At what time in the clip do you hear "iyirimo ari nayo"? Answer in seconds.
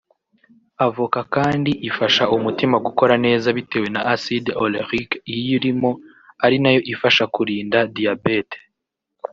5.35-6.81